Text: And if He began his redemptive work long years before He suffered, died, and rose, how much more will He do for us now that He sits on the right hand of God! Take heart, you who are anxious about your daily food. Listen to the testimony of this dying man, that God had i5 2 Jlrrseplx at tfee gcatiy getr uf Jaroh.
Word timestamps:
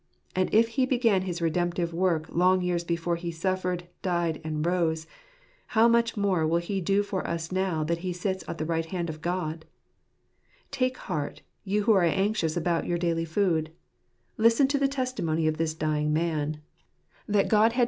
And 0.35 0.51
if 0.51 0.69
He 0.69 0.87
began 0.87 1.21
his 1.21 1.43
redemptive 1.43 1.93
work 1.93 2.25
long 2.31 2.63
years 2.63 2.83
before 2.83 3.17
He 3.17 3.29
suffered, 3.29 3.83
died, 4.01 4.41
and 4.43 4.65
rose, 4.65 5.05
how 5.77 5.87
much 5.87 6.17
more 6.17 6.47
will 6.47 6.57
He 6.57 6.81
do 6.81 7.03
for 7.03 7.27
us 7.27 7.51
now 7.51 7.83
that 7.83 7.99
He 7.99 8.11
sits 8.11 8.43
on 8.45 8.57
the 8.57 8.65
right 8.65 8.87
hand 8.87 9.11
of 9.11 9.21
God! 9.21 9.63
Take 10.71 10.97
heart, 10.97 11.43
you 11.63 11.83
who 11.83 11.91
are 11.93 12.01
anxious 12.01 12.57
about 12.57 12.87
your 12.87 12.97
daily 12.97 13.25
food. 13.25 13.73
Listen 14.37 14.67
to 14.69 14.79
the 14.79 14.87
testimony 14.87 15.45
of 15.45 15.57
this 15.57 15.75
dying 15.75 16.11
man, 16.11 16.63
that 17.27 17.47
God 17.47 17.57
had 17.57 17.69
i5 17.69 17.69
2 17.69 17.69
Jlrrseplx 17.69 17.69
at 17.69 17.69
tfee 17.69 17.69
gcatiy 17.69 17.69
getr 17.69 17.69
uf 17.69 17.73
Jaroh. 17.73 17.79